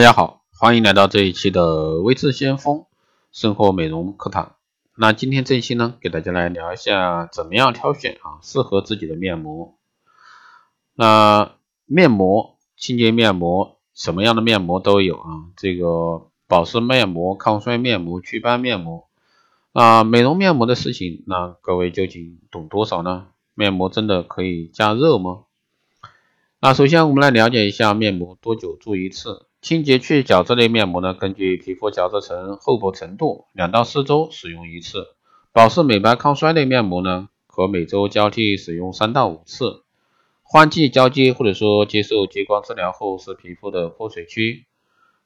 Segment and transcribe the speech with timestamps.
[0.00, 2.86] 大家好，欢迎来到这一期的微智先锋
[3.32, 4.56] 生活美容课堂。
[4.96, 9.76] 那今天这一期呢，给大家来聊一下怎么样挑选啊适合自己的面膜。
[10.94, 11.52] 那
[11.84, 15.52] 面膜、清洁面膜，什么样的面膜都有啊。
[15.58, 19.06] 这个保湿面膜、抗衰面膜、祛斑面膜。
[19.72, 23.26] 啊，美容面膜的事情，那各位究竟懂多少呢？
[23.52, 25.42] 面膜真的可以加热吗？
[26.58, 29.48] 那首先我们来了解一下面膜多久做一次。
[29.62, 35.08] 清洁去角质类面膜呢，根据皮肤角质层厚薄程度，两到四周使用一次。
[35.52, 39.82] 保湿美白抗衰类面膜呢，可每周交替使用三到五次。
[40.42, 44.64] 换季交接或者说接受激光治疗后是皮肤的脱水区，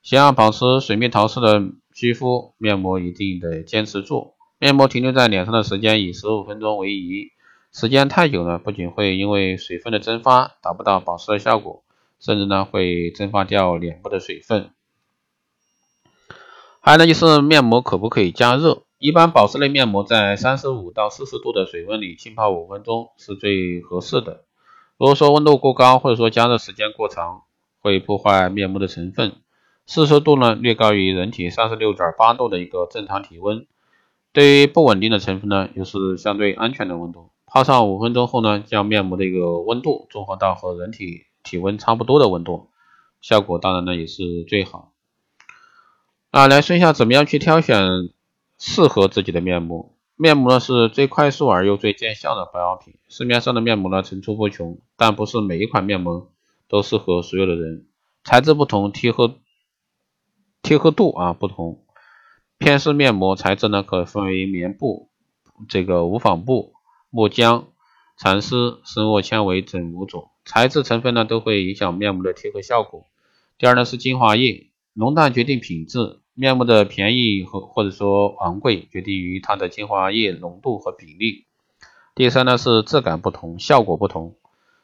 [0.02, 1.62] 想要保持水面陶瓷的
[1.92, 4.34] 肌肤，面膜一定得坚持做。
[4.58, 7.28] 面膜停留在脸上的时间以十五分钟为宜，
[7.72, 11.83] 时间太久呢，不仅会因为水分的蒸发达不到保湿的效果。
[12.24, 14.70] 甚至呢会蒸发掉脸部的水分。
[16.80, 18.84] 还有呢就是面膜可不可以加热？
[18.96, 24.44] 一般保湿类面膜在三十五到四十度的水温里浸泡五分钟是最合适的。
[24.96, 27.42] 如果说温度过高或者说加热时间过长，
[27.80, 29.34] 会破坏面膜的成分。
[29.84, 33.66] 四十度呢略高于人体三十六点八度的一个正常体温。
[34.32, 37.28] 对于不稳定的成分呢，又是相对安全的温度。
[37.46, 41.26] 泡上五分钟后呢，将面膜的一个温度综合到和人体。
[41.44, 42.70] 体温差不多的温度，
[43.20, 44.92] 效果当然呢也是最好。
[46.32, 48.10] 啊，来说一下怎么样去挑选
[48.58, 49.94] 适合自己的面膜。
[50.16, 52.94] 面膜呢是最快速而又最见效的保养品。
[53.08, 56.32] 市面上的面膜呢层出不穷，但不是每一款面膜
[56.68, 57.86] 都适合所有的人。
[58.24, 59.36] 材质不同，贴合
[60.62, 61.84] 贴合度啊不同。
[62.58, 65.10] 片式面膜材质呢可分为棉布、
[65.68, 66.74] 这个无纺布、
[67.10, 67.64] 木浆、
[68.16, 70.30] 蚕丝、生物纤维等五种。
[70.44, 73.06] 材质成分呢都会影响面膜的贴合效果。
[73.58, 81.44] 第二呢是精华液，浓淡决定品质，面膜的便宜和或者说昂贵决定于它的精华液浓度和比例。
[82.14, 84.36] 第三呢是质感不同，效果不同。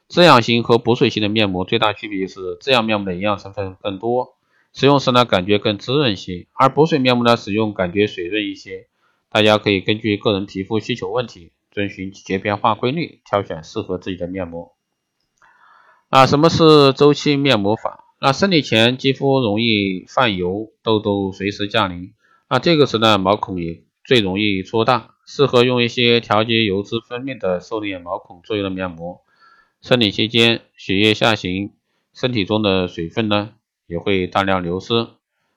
[0.09, 4.34] 滋养型和补水型的面膜最大区别是滋养面膜的营养成分更多，
[4.72, 8.88] 使用时呢感觉更滋润些，而补水面膜呢使用感觉水润一些。
[9.28, 14.75] 大家可以根据个人皮肤需求问题，遵循季节变化规律，挑选适合自己的面膜。
[16.10, 18.04] 啊，什么是周期面膜法？
[18.21, 22.12] 那生理前肌肤容易泛油，痘痘随时降临，
[22.48, 29.20] 那这个时呢毛孔也最容易搓大，适合用一些调节油脂分泌的收敛毛孔作用的面膜。
[29.82, 31.70] 生理期间血液下行，
[32.12, 33.50] 身体中的水分呢
[33.87, 35.06] 也会大量流失，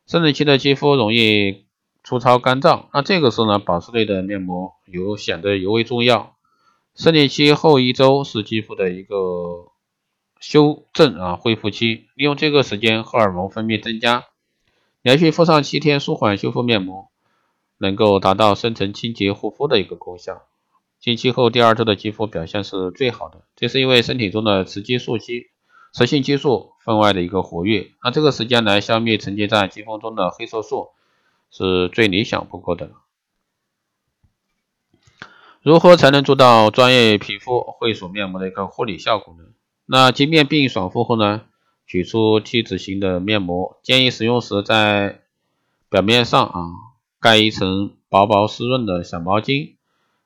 [0.06, 1.66] 生理期的肌肤容易
[2.04, 6.36] 粗糙干燥，那这个时候呢保湿类的面膜尤显得尤为重要。
[6.94, 9.73] 生理期后一周是肌肤的一个。
[10.44, 14.26] 修正啊，恢复期，利用这个时间，荷尔蒙分泌增加，
[15.02, 17.10] 连续敷上七天舒缓修复面膜，
[17.78, 20.42] 能够达到深层清洁护肤的一个功效。
[21.00, 25.48] 经期后第二周的肌肤表现是最好的，这是因为身体中的雌激素激
[25.94, 30.90] 雌性激素分外的一个活跃，那这个时间来消灭沉积在肌肤中的黑色素
[31.52, 32.92] 是最理想不过的。
[35.62, 39.46] 如何才能做到专业皮肤会所面膜的一个护理效果呢？
[39.86, 41.42] 那洁面并爽肤后呢，
[41.86, 45.22] 取出 T 字形的面膜，建议使用时在
[45.90, 46.72] 表面上啊
[47.20, 49.76] 盖一层薄薄湿润的小毛巾，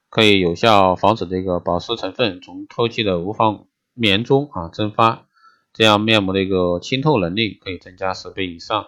[0.10, 5.26] 可以有效防止这个保湿成分从透气的无纺棉中啊蒸发，
[5.74, 8.88] 这样面膜的一个清透能力可以增加十倍以上。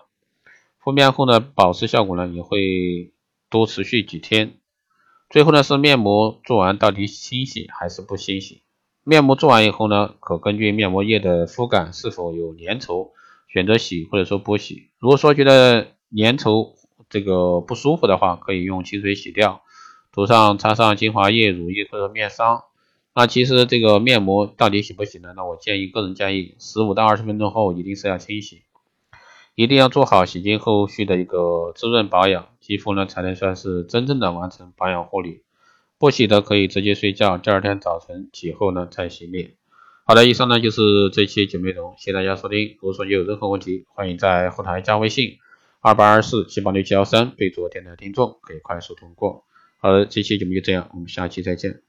[0.77, 3.11] 敷面后呢，保湿效果呢也会
[3.49, 4.53] 多持续几天。
[5.29, 8.61] 最后呢是面膜做完到底清洗还是不清洗？
[9.09, 13.09] 面膜做完以后呢，可根据面膜液的肤感是否有粘稠，
[13.47, 14.91] 选择洗或者说不洗。
[14.99, 16.73] 如果说觉得粘稠
[17.09, 19.63] 这个不舒服的话，可以用清水洗掉，
[20.11, 22.65] 涂上擦上精华液、乳液或者面霜。
[23.15, 25.33] 那其实这个面膜到底洗不洗呢？
[25.35, 28.61] 那我建议个人建议十五到二十分钟后一定是要清洗，
[29.55, 35.41] 一定要做好洗净后续的一个滋润保养，肌肤呢才能算是真正的完成保养护理。
[35.99, 39.51] 不洗的可以直接睡觉，第二天早晨起后呢再洗脸。
[40.05, 42.77] 好的，以上呢就是这期节目内容，谢谢大家收听。
[42.79, 45.39] 如果说你有任何问题，欢迎在后台加微信
[45.81, 49.43] 二八二四七八六七幺三，备注电台听众，可以快速通过。
[49.77, 51.88] 好的，这期节目就这样，我们下期再见。